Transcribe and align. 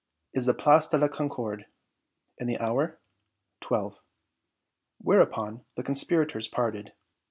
"Is 0.33 0.47
the 0.47 0.55
Place 0.55 0.87
de 0.87 0.97
La 0.97 1.07
Concorde." 1.09 1.67
"And 2.39 2.49
the 2.49 2.57
hour?" 2.57 2.99
"Twelve." 3.59 3.99
Whereupon 4.97 5.63
the 5.75 5.83
conspirators 5.83 6.47
parted. 6.47 6.93